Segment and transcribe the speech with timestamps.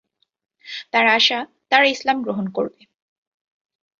[0.93, 1.39] তার আশা,
[1.69, 2.81] তারা ইসলাম গ্রহণ করবে।